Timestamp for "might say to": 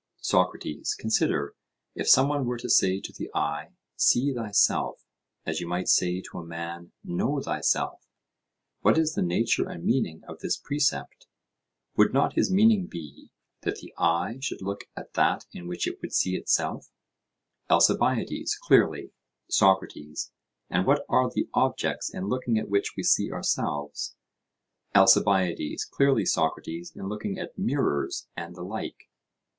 5.67-6.39